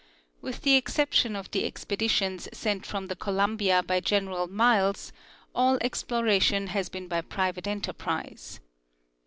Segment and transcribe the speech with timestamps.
[0.41, 5.13] With the exception of the expeditions sent from the Columbia by General Miles,
[5.53, 8.59] all exploration has been by private enterprise.